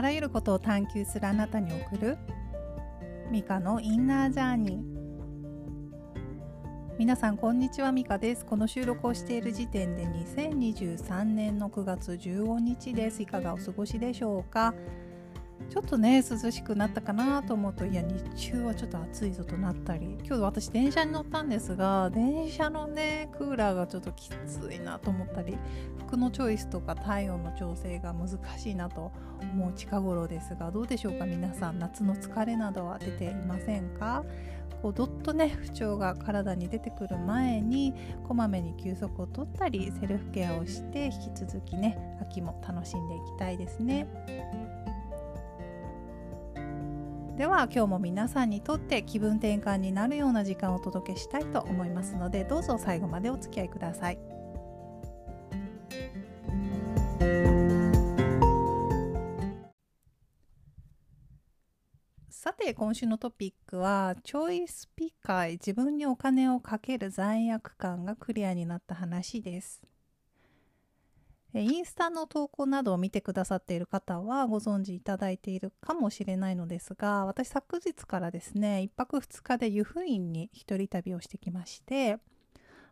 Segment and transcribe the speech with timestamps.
[0.00, 2.16] あらゆることを探求するあなたに送る。
[3.30, 4.82] ミカのインナージャーニー
[6.98, 7.92] 皆さんこんにちは。
[7.92, 8.46] ミカです。
[8.46, 13.20] この収録をしている時点で2023年の9月15日です。
[13.20, 14.72] いかがお過ごしでしょうか？
[15.68, 20.18] ちょっとね涼しくなったかなと思うといや日中はちょっと暑いぞとなったり。
[20.24, 25.58] 今日私電車に乗ったんですが電車のねクーラーがちょっときついなと思ったり
[26.06, 31.78] 服のチョイスとか体温の調整が難しいなと思う近頃ですがどうでしょうか皆さん。
[31.78, 34.24] 夏の疲れなどは出ていませんか？
[34.82, 37.92] こうどっとね不調が体に出てくる前に
[38.26, 44.06] こまめに休息をとったりセルフケアをして引き続きね秋も楽しんでいきたいですね。
[47.40, 54.18] では今日も皆さんにとって気分転換になるような時間をお届けしたいと思いますのでどうぞ最後までお付き合いください。
[62.28, 69.80] さて今週のトピックはチョイスピカイ自分にお金をかける罪悪感がクリアになった話です。
[71.54, 82.18] インスタの投稿などを見てくださっている方はご存知いただいているかもしれないのですが私昨日からですね1泊2日で湯布院に一人旅をしてきまして、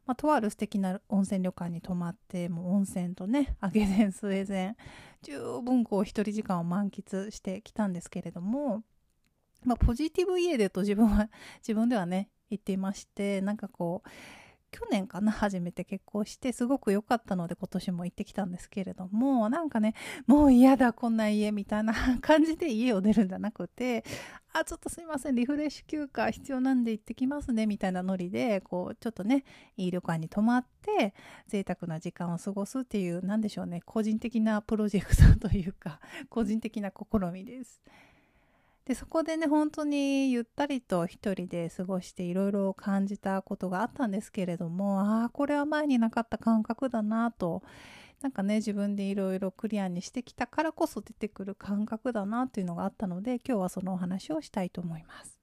[0.07, 4.77] まあ、とある素敵な温泉旅館に泊まってもう温泉とね揚げ膳スウェーデン
[5.23, 8.83] 十分こう一人時間を満喫してきたんですけれども、
[9.65, 14.09] まあ、ポジティブ家でと自分は自分ではね言っていましてなんかこう
[14.71, 19.95] 去年かな初めて結婚してすごく良かったので今年も行ってきたんですけれどもなんかね
[20.27, 24.05] もう嫌だこんな家みたいな感じで家を出るんじゃなくて
[24.53, 29.45] あちょっとすいませんリフレッシュ休暇必要なんで行ってきますねみたいなノリでこうちょっとね
[29.77, 31.15] いい旅館に泊まって
[31.47, 37.83] 贅沢な時間を過ごすっていう何でしょうね個人的なプロジェクトというか個人的な試みです。
[38.89, 47.63] でそこでね本当にゆったりと一人で過ごしていろいろ感じたことがあったんですけれどもああこれは前になかった感覚だなと
[48.23, 55.39] なんかね自分でいろいろクリアにしてきたからこそ出てくる感覚だなっていうのがあったので今日はそのお話をしたいと思います。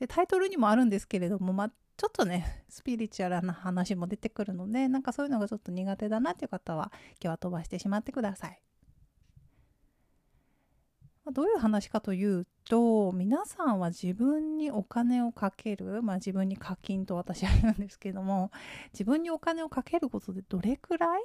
[0.00, 8.60] でタイトルにもあるんですけれども、まあ、ちょっとねスピリチュアルな話も出てくるのでなんかそういうのがちょっと苦手だなっていう方は今日は飛ばしてしまってください。
[11.32, 18.50] どういう話かというと皆さんは自分にお金をかける、まあ、自分に課金と私は言うんですけども
[18.92, 21.24] 自分にお金をかけることでどれくらい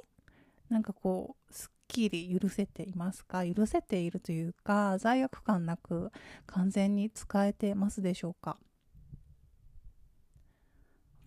[0.70, 3.44] なんかこうすっきり許せていますか？
[3.44, 6.12] 許せているというか罪悪感なく
[6.46, 8.56] 完全に使えてますでしょうか？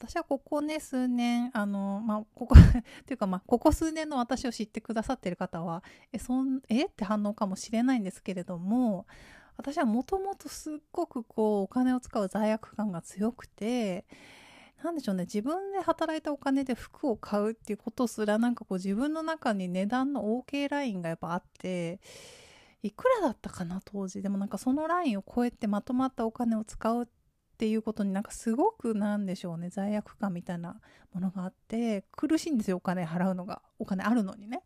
[0.03, 5.81] 私はここね数年あのまあここ っていうかまあここ数年の私を知ってくださってる方は
[6.11, 9.07] えそんえって反応かもしれないんですけれども
[9.55, 14.05] 私はもともとすっごくこうお金を使う罪悪感が強くて
[14.83, 22.01] 何でしょうね自分で働いたお金で服を買うっていうことすらなんかこう自分の中に値段の OK ラインがやっぱあって
[22.81, 24.21] いくらだったかな当時。
[24.21, 27.22] でもなんかそのラインを超えてまとまったお金を使うって
[27.63, 30.81] っていうことになんかすごくなんでしょうね罪悪感みたいな
[31.13, 34.63] ものがあって苦しいんですよお金払うのがお金あるのにね。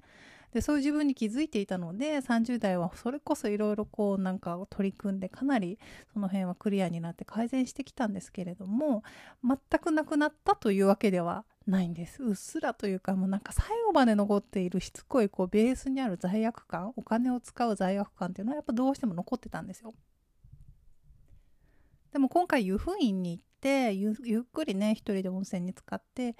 [0.51, 5.77] でそういう自分に気づいていたので30代はそれこそいろいろこうなんか取り組んでかなり
[6.11, 9.03] その辺はクリアになって改善してきたんですけれども
[9.43, 19.93] 全くなくなったというわけではないんですうっすらというかもうなんか最後まで残っているしつこいこうベースにある罪悪感お金を使う罪悪感っていうのはやっぱどうしても残ってたんですよ。
[22.11, 26.35] でも今回湯布院に行ってゆっくりね一人で温泉に浸かって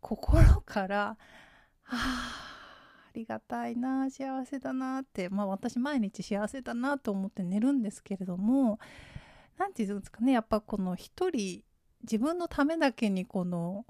[0.00, 1.16] 心から
[1.86, 1.96] あ
[3.06, 8.78] ありがたいな幸せだなってまあ私毎日幸せだなと思って寝るんですけれども
[9.56, 11.62] 何て言うんですかねやっぱこの一人
[12.02, 13.84] 自分のためだけにこの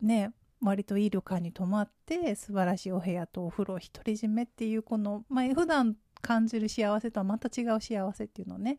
[0.00, 8.78] ね割といい旅館に泊まって素晴らしいお部屋とお風呂独り占めっていうこの、まあ、普段感じる幸せとはまた違う幸せっていうのをね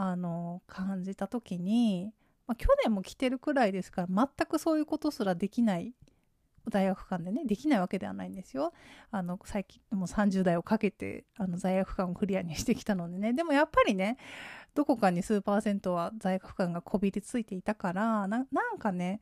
[0.00, 2.12] あの感じた時に、
[2.46, 5.92] まあ、去年も来てるくらいですから全くそういうことすらできない
[6.70, 8.72] 大学間でねできないわけではないんですよ。
[9.10, 14.18] あの最近もう30代をかけてあの罪悪感をクリアにしてきたのでねでもやっぱりね
[14.74, 18.46] どこかに数パーセントは罪悪感がこびりついていたからなん
[18.78, 19.20] かね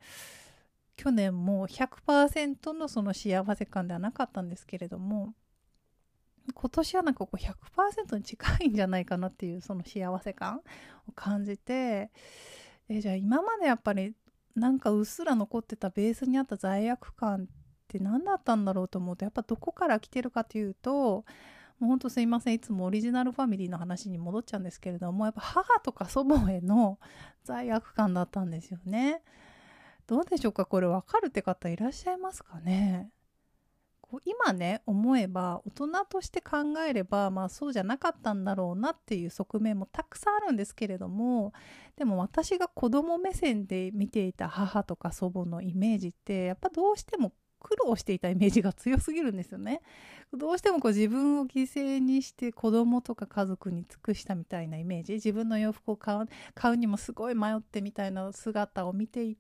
[0.97, 5.33] 去年も100%のその幸せ感ではなかったんですけれども
[6.55, 10.61] 今年はなんかこう100%に近いんじゃないかなっていうその幸せ感
[11.09, 12.11] を感じて
[12.89, 14.15] えじゃあ今までやっぱり
[14.55, 17.47] なんかうっすら残ってたベースにあった罪悪感っ
[17.89, 21.25] て何だったんだろうと思うとやっぱどこから来てるかというと
[21.79, 26.99] もうほんとすいませんいつもオリジナルファミリーの話に戻っちゃうんですけれどもやっぱ母とか祖母への
[27.45, 29.23] 罪悪感だったんですよね。
[30.07, 30.65] どうでしょうか？
[30.65, 33.11] これ分かるって方いらっしゃいますかね？
[34.09, 36.59] こう今ね思えば大人として考
[36.89, 41.53] えればまあそうじゃなかったんだろうなっていう側面もたくさんあるんですけれども
[41.97, 49.81] でも私が子供目線で見ていた母とか祖母のイメージってやっぱどうしても苦労していたイメージが強すぎるんですよね。
[50.33, 59.37] どうしてもこう自分を犠牲にして子供とか家族に尽くしたみたいなイメージ自分の洋服を買う買うにもすごい迷ってみたいな姿を見てい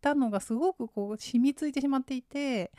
[0.00, 2.70] たのがすごくこう染みついてしまっていて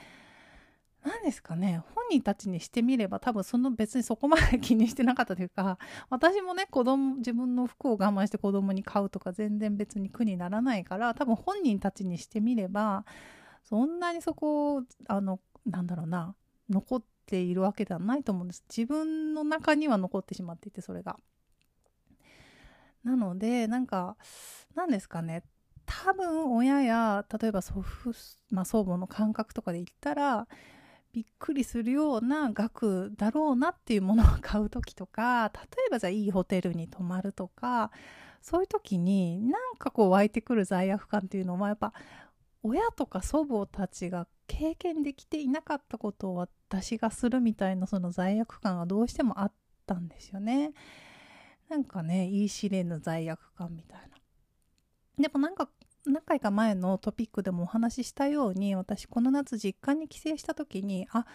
[1.06, 5.78] 何ですかね本人たちにしてみれば多分その別にそこまで気にしてなかったというか
[6.10, 13.06] 私もね子供自分の服を我慢して子供に買うとか全然別に苦にならないから多分本人たちにしてみれば
[13.64, 16.36] そんなにそこをあのなんだろうな
[16.70, 21.18] 残っているわけではないと思うんです自分の中には残ってしまっていてそれが。
[23.04, 24.18] なのでなんか
[24.74, 25.44] 何ですかね
[25.86, 28.12] 多分親や例えば祖父、
[28.50, 30.48] まあ、祖母の感覚とかで言ったら
[31.16, 37.90] びっくりするような額だろうなっていうものを買う時とか例えばじゃあいいホテルに泊まるとか
[38.42, 41.94] そういう時になんかこう湧いてくる罪悪感っていうのはやっぱ
[42.64, 49.52] 親とか祖母たちが経験できていなかったことを私がするみたいなその罪悪感がどうしてもあっ
[49.86, 50.74] たんですよね。
[51.70, 54.18] なんかね言い知れぬ罪悪感みたいな。
[55.18, 55.70] でもなんか
[56.08, 61.26] 何回か前のトピックでもお話ししたように私この夏実家に帰省した時にあ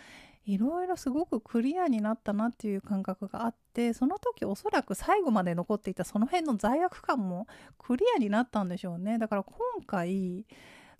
[0.46, 7.46] いろいろすごくクリアになったなっていう感覚があってその時おそらく最後まで残っていたその辺の罪悪感も
[7.78, 9.18] クリアになったんでしょうね。
[9.18, 9.54] だから今
[9.86, 10.46] 回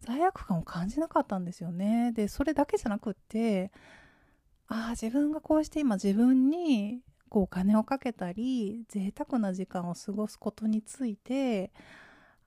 [0.00, 2.12] 罪悪感を感じなかったんですよね。
[2.12, 3.73] でそれだけじゃなくって
[4.69, 11.73] ああ自分がこうして今自分にこうお金をかけたり贅沢な時間を過ごすことについて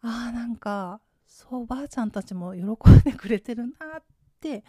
[0.01, 1.01] ああなんか
[1.33, 4.03] そうおばあちゃんたちも喜んでくれてるなっ
[4.39, 4.63] て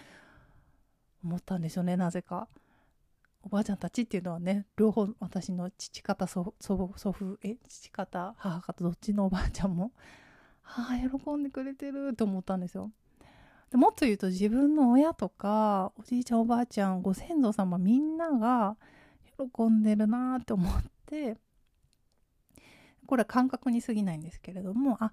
[1.23, 2.49] 思ったんですよねなぜか。
[3.43, 9.93] おばあちゃんたちっていうのはね両方私の父方祖母祖父え父方母方どっちのおばあちゃんも
[10.65, 12.91] ああ喜んでくれてると思ったんですよ。
[13.71, 18.79] でもっと言うと自分の親とかおじいちゃんおばあちゃんご先祖様みんなが
[19.37, 21.37] 喜んでるなって思って
[23.05, 25.13] これは感覚に過ぎないんですけれどもあ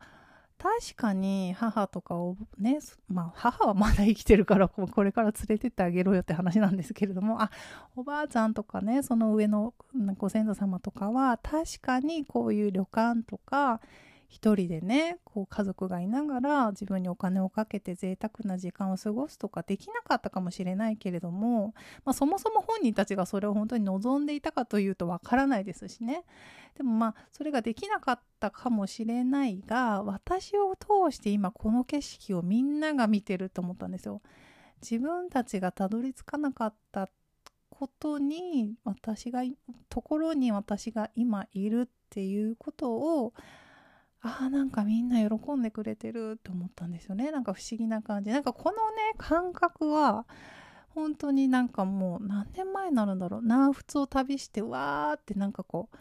[0.61, 2.77] 確かに母とかをね、
[3.07, 7.49] まあ母はまだ生きてるからこれから連れてってあげろよって話なんですけれども、あ、
[7.95, 9.73] おばあちゃんとかね、その上の
[10.19, 13.81] ご先祖様とかは確かにこういう旅館とか
[14.31, 21.73] 一人でねこう家族がいながら自分にお金をかけて贅沢な時間を過ごすとかできなかったかもしれないけれども、
[22.05, 26.23] まあ、そもそも本人たちがそれを本当に望んでいたかというとわからないですしね
[26.77, 34.21] でもまあそれができなかったかもしれないが私を通して今この景色をみんなが見てると思ったんですよ。
[34.81, 37.09] 自分たちがたどり着かなかった
[37.69, 39.41] ことに私が
[39.89, 43.33] ところに私が今いるっていうことを
[44.23, 47.31] ああなんかみんな喜んでくれてると思ったんですよね。
[47.31, 48.29] なんか不思議な感じ。
[48.31, 50.25] なんかこのね感覚は
[50.89, 53.41] 本当になんかもう何年前になるんだろう。
[53.41, 55.97] 南仏を旅してわーってなんかこう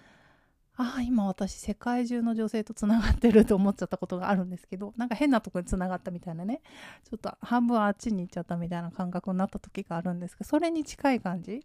[0.77, 6.61] ああ今私世界中の女性とつながってると思っちゃったことがあるんですけどなんか変なとこにつながったみたいなね。
[7.09, 11.65] ちょっと半分あっちに行っちゃったみたいな感覚になった時があるんですけどそれに近い感じ。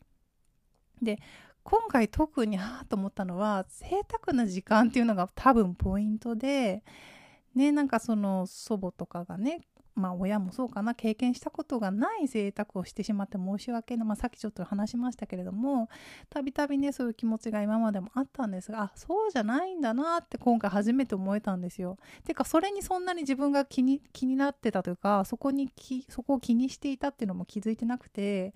[1.01, 1.19] で
[1.65, 6.84] 今回特にはあと思ったのは贅沢な時間っていうのが多分ポイントで
[7.55, 9.62] ねなんかその祖母とかがね
[9.95, 15.89] まあ親もそうかな経験したことがない贅沢をしてしまって申し訳ない、まあ、さっきちょっと話しましたけれども
[16.29, 21.98] たびたびねそういう気持ちが今までもあったんですがあそうじゃないんだなって今回初めて思えたんですよ。
[22.25, 25.72] てかそれにそんなに自分が気に気になってたというかそこに
[26.10, 28.53] そこを気にしていたっていうのも気づいてなくて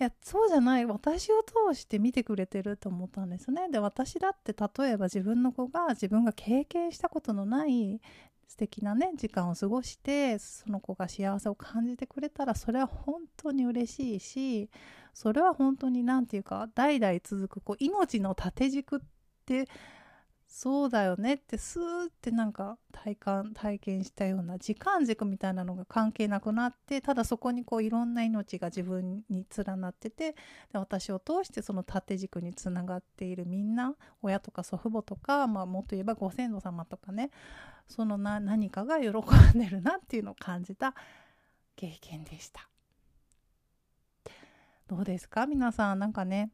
[0.00, 0.86] いやそうじゃない。
[0.86, 3.68] 私を通して見てくれてると思ったんですね。
[3.68, 8.00] で私だって例えば自分の子が自分が経験したことのない
[8.46, 14.70] 素敵なね時間を過ごしてその子が幸せを感じてくれたらそれは本当に嬉しいし
[15.12, 19.00] それは本当に何て言うか代々続くこう命の縦軸っ
[19.46, 19.68] て
[20.50, 30.32] そうだよねってスーってなんか体感体験したような時間軸みたいなのが関係なくなってただそこにこういろんな命が自分に連なってて
[30.72, 37.30] で私を通してその縦軸につながっているみんな親とか祖父母とか、まあ、もっと言えばご先祖様とかね
[37.86, 39.12] そのな何かが喜ん
[39.60, 40.94] でるなっていうのを感じた
[41.76, 42.66] 経験でした。
[44.88, 45.46] どうですか？
[45.46, 46.50] 皆さんなんかね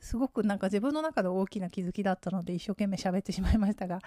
[0.00, 4.00] すごくなんか自分の中で大きな気づきだったので一生懸命喋ってしまいましたが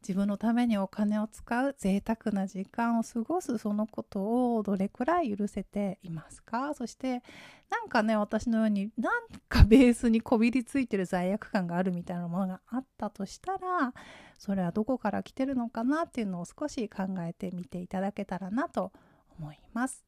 [0.00, 6.74] 自分のためにお金を使う贅沢な時間を過ごすそのことをどれくらい許せていますか？
[6.74, 7.22] そして
[7.70, 13.94] なんかね私のようになんかベースにこびりついてる罪悪感があるみたいなものがあったとしたら
[14.38, 18.92] それはどこから来てるのかなっていうのを少し考えてみていただけたらなと
[19.38, 20.04] 思います。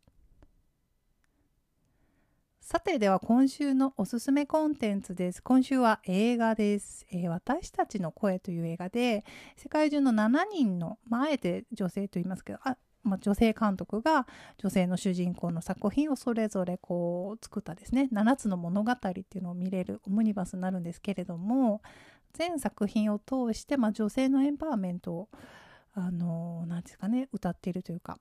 [2.64, 5.42] さてでは今週のおすすめコンテンツです。
[5.42, 7.04] 今週は映画です。
[7.12, 9.23] えー、私たちの声という映画で
[9.54, 21.83] 世界中の7人の、まあ、えて女性と言いますけどあ、まあ、女性監督が女性の主人公の作品をそれぞれこう作ったですね7つの物語っていうのを見れるオムニバスになるんですけれども
[22.33, 25.28] 全作品を通して、まあ、女性のエンパワーメントを
[25.92, 28.16] あの何ですかね歌っているというか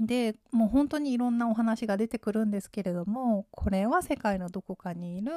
[0.00, 5.32] でもう本当にいろんなお話が出てくるんですけれどもこれは世界のどこかにいる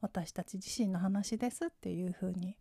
[0.00, 2.56] 私たち自身の話ですっていうふうに、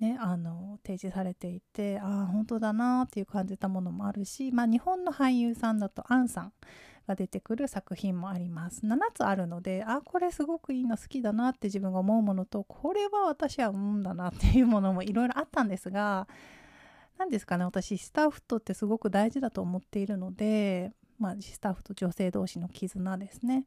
[0.00, 6.52] ね、あの提示されていてああ本当だなっていう感じたものもあるし、まあ、日本の俳優さんだとアンさん
[7.06, 8.84] が出てくる作品もあります。
[8.84, 16.26] 7つあるのであこれすごくいいの好きだなって自分が思うものとこれは私は思うんだなっていうものもいろいろあったんですが
[17.18, 23.66] 何ですかね私スタッフとってすごく大事だと思っているので、まあ、スタッフと女性同士の絆ですね。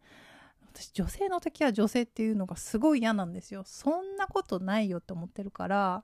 [0.72, 3.64] 私女性の敵は女性っていうのがすごい嫌なんですよ。
[3.66, 6.04] そんなことないよって思ってるから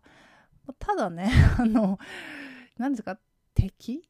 [0.80, 2.00] ただね あの
[2.78, 3.20] 何ですか
[3.54, 4.10] 敵？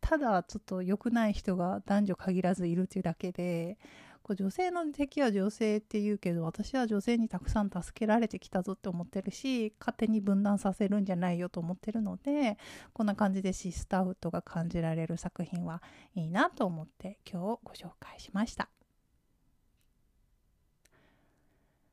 [0.00, 3.76] ただちょっと良くない人が男女限らずいるというだけで
[4.26, 12.58] こう女性の敵は女性って言うけど私は女性にたくさん助けられてきたぞって思ってるし勝手に分断させるんじゃないよと思ってるので
[12.92, 15.80] こんな感じでシスターフットが感じられる作品は
[16.16, 18.68] いいなと思って今日ご紹介しました。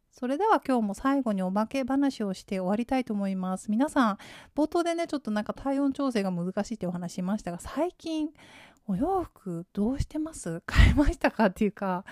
[0.09, 3.71] それでは今日も最後におまけ話をして終わりたいと思います。
[3.71, 4.17] 皆さん、
[4.55, 8.29] 冒頭でね、ちょっとなんか体温調整が難しいってお話しましたが、最近
[8.87, 10.61] お洋服どうしてます？
[10.67, 11.45] 買いましたか？
[11.47, 12.05] っていうか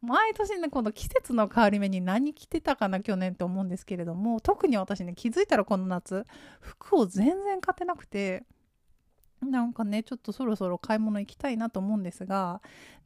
[0.00, 6.26] 毎年ねこの季節の変わり目に何着てたかな去年って思うんですけれども特に私ね気づいたらこの夏
[6.60, 8.44] 服を全然買ってなくて
[9.40, 12.60] なんかねちょっとそろそろ買い物行きたいなと思うんですが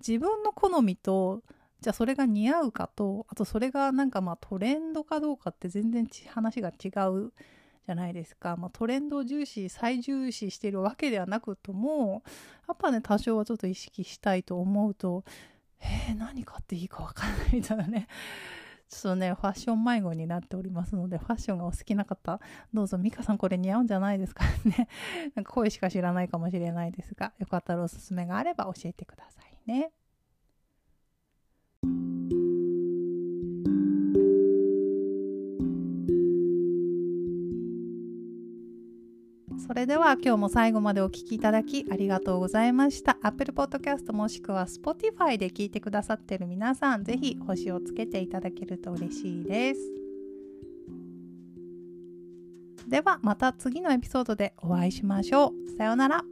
[0.07, 1.43] 自分の好みと
[1.81, 7.33] じゃあそれが似合うかとあとそれがなんかまあトレンドかどうかって全然話が違う
[7.89, 12.23] じゃないですか、まあ、トレンドを重視最重視しているわけではなくとも
[12.69, 15.25] やっぱね多少はちょっと意識したいと思うと
[15.81, 18.09] えー、何買っていいか分かんないみたいなね。
[18.91, 22.41] ちょっとねファッション迷子になっておりますのでファッションがお好きな方
[22.73, 24.89] どうぞ美香さんこれ似合うんじゃないですかね。
[25.35, 29.93] なんか声しか知らないかもしれないですがよかったらおすすめがあれば教えてくださいね。
[39.59, 43.19] それでは今日も最後までお聴きいただきありがとうございました。
[43.23, 49.81] Apple Podcast もしくは Spotify で聞いてくださってる皆さん、ぜひ星をつけていただけると嬉しいです。
[52.89, 55.77] ではまた次のエピソードでお会いしましょう。
[55.77, 56.25] さようなら。